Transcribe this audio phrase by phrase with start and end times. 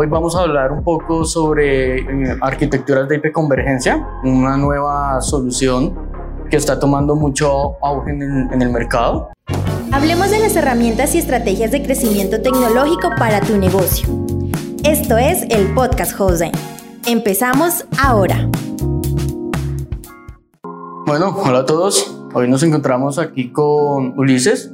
[0.00, 5.92] Hoy vamos a hablar un poco sobre eh, arquitecturas de hiperconvergencia, una nueva solución
[6.48, 9.30] que está tomando mucho auge en el, en el mercado.
[9.90, 14.08] Hablemos de las herramientas y estrategias de crecimiento tecnológico para tu negocio.
[14.84, 16.52] Esto es el podcast Jose.
[17.04, 18.48] Empezamos ahora.
[21.06, 22.14] Bueno, hola a todos.
[22.34, 24.70] Hoy nos encontramos aquí con Ulises,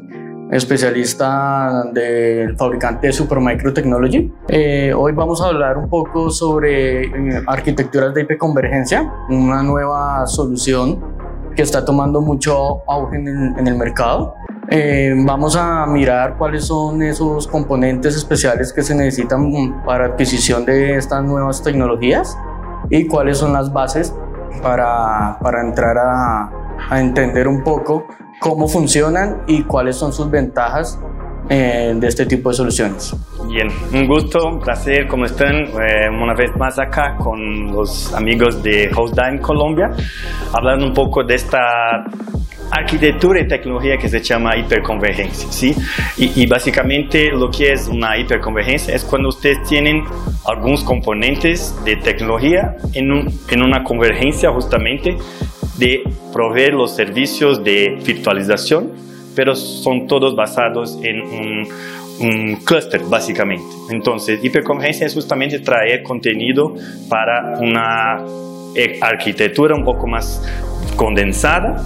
[0.50, 4.32] especialista del fabricante Supermicro Technology.
[4.48, 11.00] Eh, hoy vamos a hablar un poco sobre eh, arquitecturas de hiperconvergencia, una nueva solución
[11.56, 14.34] que está tomando mucho auge en el, en el mercado.
[14.70, 20.96] Eh, vamos a mirar cuáles son esos componentes especiales que se necesitan para adquisición de
[20.96, 22.36] estas nuevas tecnologías
[22.90, 24.14] y cuáles son las bases
[24.62, 26.50] para, para entrar a,
[26.90, 28.06] a entender un poco
[28.38, 30.98] cómo funcionan y cuáles son sus ventajas
[31.48, 33.14] eh, de este tipo de soluciones.
[33.46, 35.56] Bien, un gusto, un placer, ¿cómo están?
[35.56, 39.90] Eh, una vez más acá con los amigos de HostDime Colombia,
[40.54, 41.58] hablando un poco de esta
[42.70, 45.74] arquitectura y tecnología que se llama hiperconvergencia, ¿sí?
[46.16, 50.02] Y, y, básicamente lo que es una hiperconvergencia es cuando ustedes tienen
[50.46, 55.16] algunos componentes de tecnología en, un, en una convergencia justamente
[55.78, 58.92] de proveer los servicios de virtualización,
[59.34, 61.68] pero son todos basados en un,
[62.20, 63.64] un clúster, básicamente.
[63.90, 66.74] Entonces, hiperconvergencia es justamente traer contenido
[67.08, 68.24] para una
[69.00, 70.42] arquitectura un poco más
[70.96, 71.82] condensada,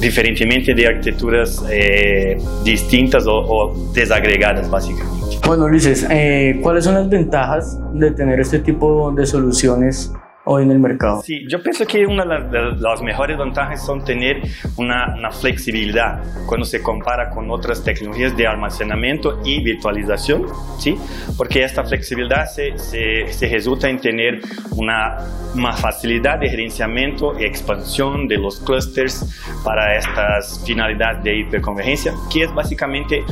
[0.00, 5.16] diferentemente de arquitecturas eh, distintas o, o, desagregadas, básicamente.
[5.46, 10.12] Bueno, Ulises, eh, ¿cuáles son las ventajas de tener este tipo de soluciones
[10.46, 11.22] hoy en el mercado?
[11.22, 14.42] Sí, yo pienso que una de las mejores ventajas son tener
[14.76, 20.46] una, una, flexibilidad cuando se compara con otras tecnologías de almacenamiento y virtualización,
[20.78, 20.96] ¿sí?
[21.36, 25.18] Porque esta flexibilidad se, se, se resulta en tener una,
[25.54, 29.26] una facilidad de gerenciamiento y expansión de los clusters
[29.64, 33.24] para estas finalidades de hiperconvergencia, que es básicamente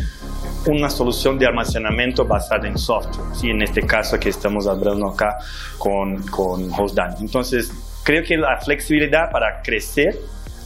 [0.67, 3.51] una solución de almacenamiento basada en software, ¿sí?
[3.51, 5.39] en este caso que estamos hablando acá
[5.79, 7.17] con, con HostDime.
[7.21, 7.73] Entonces,
[8.05, 10.19] creo que la flexibilidad para crecer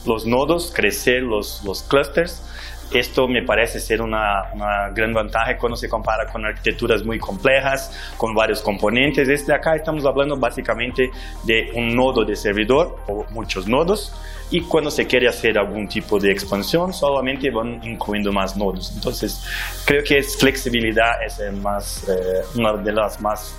[0.05, 2.41] los nodos, crecer los, los clusters,
[2.91, 7.91] esto me parece ser una, una, gran ventaja cuando se compara con arquitecturas muy complejas,
[8.17, 9.27] con varios componentes.
[9.27, 11.11] Desde acá estamos hablando básicamente
[11.43, 14.13] de un nodo de servidor o muchos nodos
[14.51, 18.91] y cuando se quiere hacer algún tipo de expansión solamente van incluyendo más nodos.
[18.95, 19.45] Entonces
[19.85, 23.55] creo que es flexibilidad es el más, eh, una de las más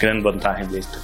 [0.00, 0.98] grandes ventajas de esto.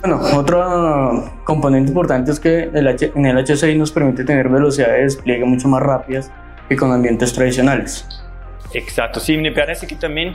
[0.00, 4.88] Bueno, otro componente importante es que el H en el HCI nos permite tener velocidad
[4.88, 6.30] de despliegue mucho más rápidas
[6.68, 8.06] que con ambientes tradicionales.
[8.74, 10.34] Exacto, sí, me parece que también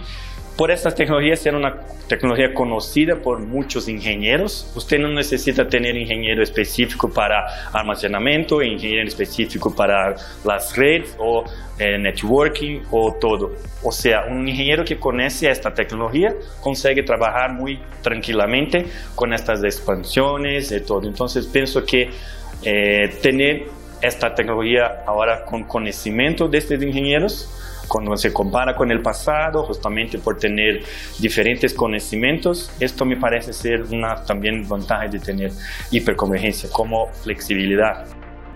[0.58, 1.76] por estas tecnologías ser una
[2.08, 9.74] tecnología conocida por muchos ingenieros, usted no necesita tener ingeniero específico para almacenamiento, ingeniero específico
[9.76, 11.44] para las redes o
[11.80, 13.54] eh, networking o todo.
[13.82, 20.72] O sea, un ingeniero que conoce esta tecnología consigue trabajar muy tranquilamente con estas expansiones
[20.72, 21.08] y todo.
[21.08, 22.12] Entonces pienso que
[22.64, 23.66] eh, tener
[24.04, 27.50] esta tecnología ahora con conocimiento de estos ingenieros
[27.88, 30.84] cuando se compara con el pasado, justamente por tener
[31.20, 35.52] diferentes conocimientos, esto me parece ser una también ventaja de tener
[35.92, 38.06] hiperconvergencia como flexibilidad.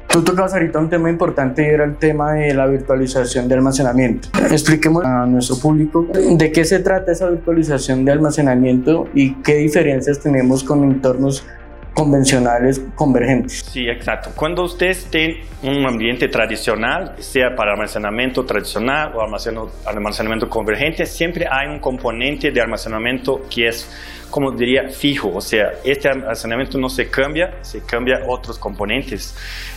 [0.08, 4.30] Tú tocabas ahorita un tema importante era el tema de la virtualización de almacenamiento.
[4.50, 10.20] Expliquemos a nuestro público de qué se trata esa virtualización de almacenamiento y qué diferencias
[10.20, 11.46] tenemos con entornos
[11.98, 13.66] convencionales convergentes.
[13.72, 14.30] Sí, exacto.
[14.36, 21.68] Cuando ustedes tienen un ambiente tradicional, sea para almacenamiento tradicional o almacenamiento convergente, siempre hay
[21.68, 23.90] un componente de almacenamiento que es
[24.30, 29.36] como diría, fijo, o sea, este almacenamiento no se cambia, se cambia otros componentes.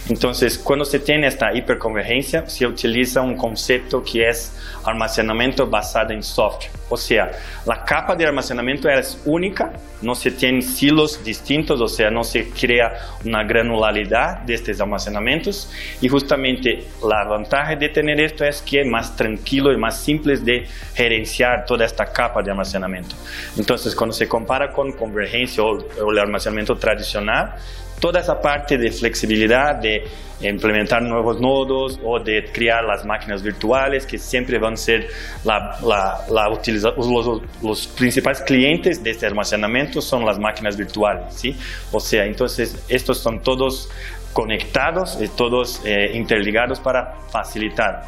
[0.09, 4.53] Entonces, cuando se tiene esta hiperconvergencia, se utiliza un concepto que es
[4.84, 6.71] almacenamiento basado en software.
[6.88, 7.31] O sea,
[7.66, 12.49] la capa de almacenamiento es única, no se tienen silos distintos, o sea, no se
[12.50, 12.93] crea
[13.25, 15.70] una granularidad de estos almacenamientos.
[16.00, 20.37] Y justamente la ventaja de tener esto es que es más tranquilo y más simple
[20.38, 23.14] de gerenciar toda esta capa de almacenamiento.
[23.56, 27.54] Entonces, cuando se compara con convergencia o, o el almacenamiento tradicional,
[28.00, 30.04] toda esa parte de flexibilidad, de
[30.40, 35.06] implementar nuevos nodos o de crear las máquinas virtuales que siempre van a ser
[35.44, 41.34] la, la, la utiliza, los, los, principales clientes de este almacenamiento son las máquinas virtuales,
[41.34, 41.54] ¿sí?
[41.92, 43.90] O sea, entonces estos son todos
[44.32, 48.04] conectados y todos eh, interligados para facilitar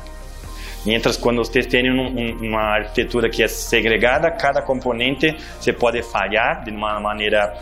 [0.85, 6.73] Mientras cuando ustedes tienen una arquitectura que es segregada, cada componente se puede fallar de
[6.73, 7.55] una manera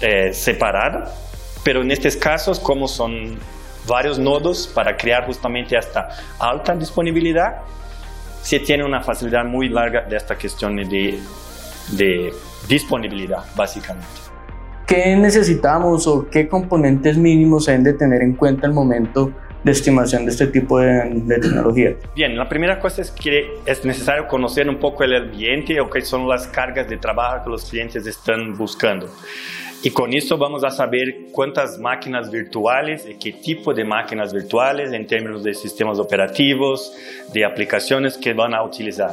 [0.00, 1.12] eh, separada,
[1.62, 3.38] pero en estos casos, como son
[3.86, 6.08] varios nodos para crear justamente esta
[6.38, 7.62] alta disponibilidad,
[8.42, 11.20] se tiene una facilidad muy larga de esta cuestión de,
[12.68, 14.06] disponibilidad, básicamente.
[14.86, 19.32] ¿Qué necesitamos o qué componentes mínimos deben de tener en cuenta el momento
[19.64, 21.94] de estimación de este tipo de, de, tecnología?
[22.14, 26.00] Bien, la primera cosa es que es necesario conocer un poco el ambiente o qué
[26.02, 29.08] son las cargas de trabajo que los clientes están buscando.
[29.84, 34.92] Y con esto vamos a saber cuántas máquinas virtuales y qué tipo de máquinas virtuales
[34.92, 36.92] en términos de sistemas operativos,
[37.32, 39.10] de aplicaciones que van a utilizar.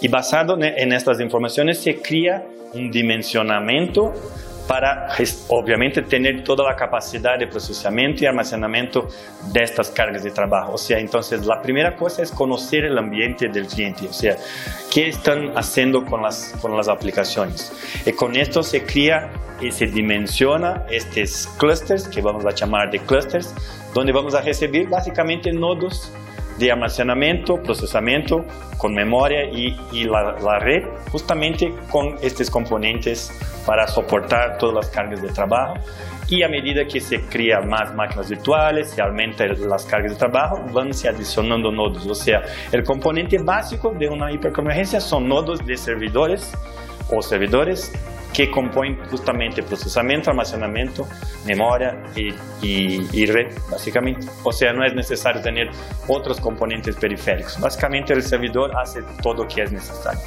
[0.00, 2.44] Y basado en estas informaciones se crea
[2.74, 4.12] un dimensionamiento
[4.68, 5.08] para,
[5.48, 9.08] obviamente, tener toda la capacidad de procesamiento y almacenamiento
[9.50, 10.74] de estas cargas de trabajo.
[10.74, 14.36] O sea, entonces, la primera cosa es conocer el ambiente del cliente, o sea,
[14.92, 17.72] qué están haciendo con las, con las aplicaciones.
[18.04, 22.98] Y con esto se crea y se dimensiona estos clusters, que vamos a llamar de
[22.98, 23.54] clusters,
[23.94, 26.12] donde vamos a recibir básicamente nodos
[26.58, 28.44] de almacenamiento, procesamiento
[28.76, 33.32] con memoria y, y la, la, red justamente con estos componentes
[33.66, 35.74] para soportar todas las cargas de trabajo.
[36.30, 40.62] Y a medida que se crea más máquinas virtuales, se aumentan las cargas de trabajo,
[40.72, 42.06] van se adicionando nodos.
[42.06, 46.52] O sea, el componente básico de una hiperconvergencia son nodos de servidores
[47.10, 47.92] o servidores
[48.38, 51.08] que compõem justamente processamento, almacenamiento,
[51.44, 52.32] memoria y,
[52.62, 54.28] y, y, red, básicamente.
[54.44, 55.68] O sea, no es necesario tener
[56.06, 57.58] otros componentes periféricos.
[57.58, 60.20] Básicamente el servidor hace todo lo que es necesario.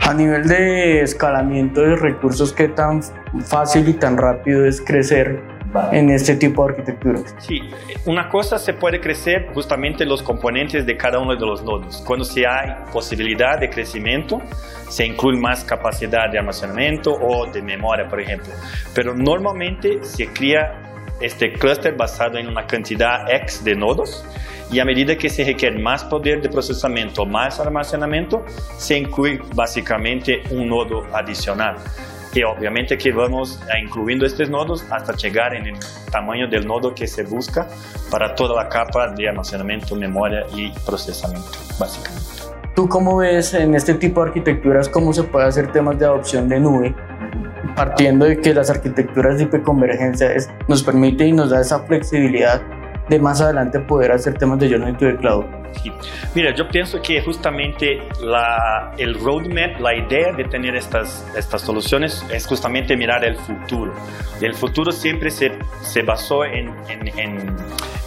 [0.00, 3.00] A nivel de escalamiento de recursos, ¿qué tan
[3.44, 5.40] fácil y tan rápido es crecer
[5.92, 7.20] en este tipo de arquitectura?
[7.38, 7.60] Sí,
[8.06, 12.02] una cosa se puede crecer justamente los componentes de cada uno de los nodos.
[12.06, 14.38] Cuando se hay posibilidad de crecimiento,
[14.88, 18.52] se incluye más capacidad de almacenamiento o de memoria, por ejemplo.
[18.94, 20.90] Pero normalmente se crea
[21.20, 24.24] este clúster basado en una cantidad X de nodos
[24.72, 28.44] y a medida que se requiere más poder de procesamiento, más almacenamiento,
[28.78, 31.76] se incluye básicamente un nodo adicional.
[32.32, 35.76] Y obviamente que vamos incluyendo estos nodos hasta llegar en el
[36.12, 37.66] tamaño del nodo que se busca
[38.10, 42.30] para toda la capa de almacenamiento, memoria y procesamiento, básicamente.
[42.74, 46.48] ¿Tú cómo ves en este tipo de arquitecturas cómo se puede hacer temas de adopción
[46.48, 46.94] de nube?
[47.74, 50.32] Partiendo de que las arquitecturas de hiperconvergencia
[50.68, 52.62] nos permiten y nos da esa flexibilidad
[53.08, 55.59] de más adelante poder hacer temas de Journey to the Cloud.
[55.82, 55.92] Sí.
[56.34, 62.24] Mira, yo pienso que justamente la, el roadmap, la idea de tener estas, estas soluciones
[62.30, 63.92] es justamente mirar el futuro.
[64.40, 65.52] El futuro siempre se,
[65.82, 67.56] se basó en, en, en,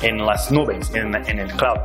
[0.01, 1.80] en las nubes, en, en, el cloud.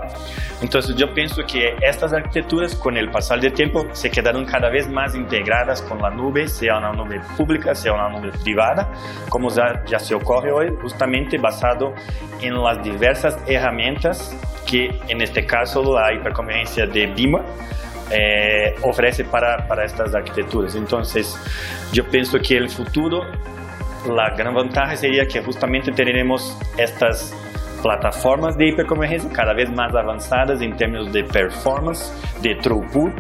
[0.61, 4.89] Entonces yo pienso que estas arquitecturas con el pasar del tiempo se quedaron cada vez
[4.89, 8.91] más integradas con la nube, sea una nube pública, sea una nube privada,
[9.29, 11.95] como ya, ya se ocurre hoy, justamente basado
[12.41, 14.37] en las diversas herramientas
[14.69, 17.41] que en este caso la hiperconvergencia de BIMA
[18.11, 20.75] eh, ofrece para, para estas arquitecturas.
[20.75, 21.38] Entonces,
[21.93, 23.23] yo pienso que el futuro,
[24.06, 27.35] la gran ventaja sería que justamente tendremos estas
[27.82, 32.12] plataformas de hiperconvergencia cada vez más avanzadas en términos de performance,
[32.43, 33.12] de throughput,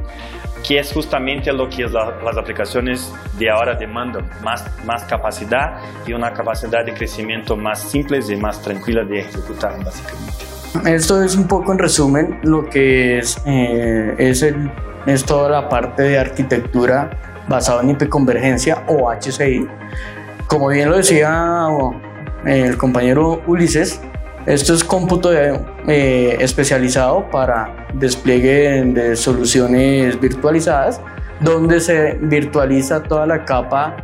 [0.66, 6.32] que es justamente lo que las aplicaciones de ahora demandan, más, más capacidad y una
[6.32, 10.57] capacidad de crecimiento más simple y más tranquila de ejecutar, básicamente.
[10.84, 14.70] Esto es un poco en resumen lo que es, eh, es, el,
[15.06, 17.10] es toda la parte de arquitectura
[17.48, 19.66] basada en hiperconvergencia o HCI.
[20.46, 21.66] Como bien lo decía
[22.44, 24.00] el compañero Ulises,
[24.46, 31.00] esto es cómputo eh, especializado para despliegue de soluciones virtualizadas,
[31.40, 33.96] donde se virtualiza toda la capa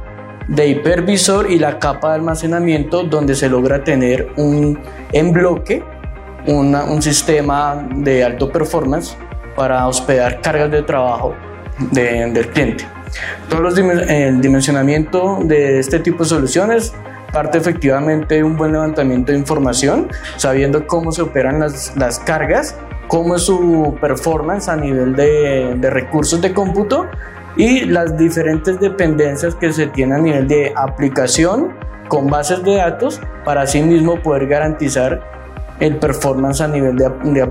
[0.49, 4.79] de hipervisor y la capa de almacenamiento, donde se logra tener un
[5.13, 5.83] en bloque
[6.47, 9.17] un sistema de alto performance
[9.55, 11.35] para hospedar cargas de trabajo
[11.91, 12.85] del cliente.
[13.49, 16.93] Todos los el dimensionamiento de este tipo de soluciones
[17.33, 22.79] parte efectivamente de un buen levantamiento de información, sabiendo cómo se operan las, las cargas,
[23.09, 27.09] cómo es su performance a nivel de, de recursos de cómputo
[27.57, 31.75] y las diferentes dependencias que se tienen a nivel de aplicación
[32.09, 35.21] con bases de datos para así mismo poder garantizar
[35.81, 37.11] el performance a nivel de,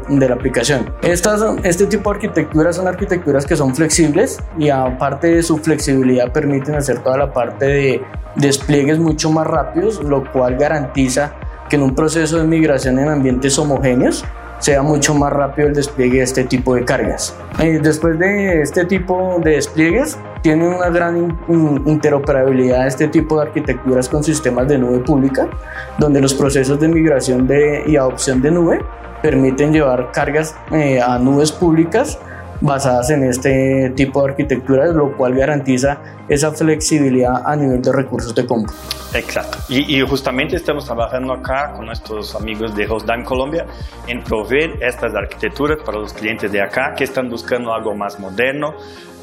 [0.09, 0.93] de, la aplicación.
[1.01, 6.31] Estas, este tipo de arquitecturas son arquitecturas que son flexibles y aparte de su flexibilidad
[6.31, 8.01] permiten hacer toda la parte de
[8.35, 11.33] despliegues mucho más rápidos, lo cual garantiza
[11.69, 14.23] que en un proceso de migración en ambientes homogéneos
[14.63, 17.35] sea mucho más rápido el despliegue de este tipo de cargas.
[17.59, 21.37] Eh, después de este tipo de despliegues, tiene una gran
[21.85, 25.49] interoperabilidad este tipo de arquitecturas con sistemas de nube pública,
[25.97, 28.79] donde los procesos de migración de, y adopción de nube
[29.21, 32.17] permiten llevar cargas eh, a nubes públicas
[32.61, 38.33] basadas en este tipo de arquitectura, lo cual garantiza esa flexibilidad a nivel de recursos
[38.33, 38.73] de compra.
[39.13, 39.57] Exacto.
[39.69, 43.65] Y, justamente estamos trabajando acá con nuestros amigos de Hostdan Colombia
[44.07, 48.73] en proveer estas arquitecturas para los clientes de acá que están buscando algo más moderno,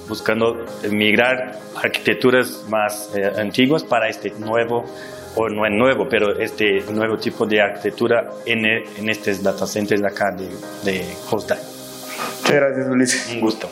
[0.08, 4.84] buscando migrar arquitecturas más eh, antiguas para este nuevo
[5.36, 10.32] o no es nuevo, pero este nuevo tipo de arquitectura en, estos data centers acá
[10.32, 10.48] de,
[10.84, 11.04] de
[12.50, 13.32] Muchas gracias, Ulises.
[13.32, 13.70] Un gusto.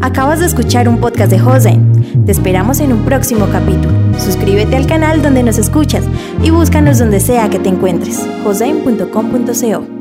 [0.00, 1.78] Acabas de escuchar un podcast de Jose.
[2.24, 3.92] Te esperamos en un próximo capítulo.
[4.18, 6.04] Suscríbete al canal donde nos escuchas
[6.42, 8.26] y búscanos donde sea que te encuentres.
[8.44, 9.93] josein.com.co